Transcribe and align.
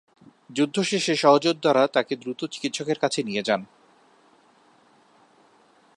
যুদ্ধ 0.55 0.75
শেষে 0.81 1.13
সহযোদ্ধারা 1.15 1.83
তাকে 1.87 2.13
দ্রুত 2.15 2.41
চিকিৎসকের 2.45 2.97
কাছে 2.99 3.19
নিয়ে 3.23 3.43
যান। 3.43 3.61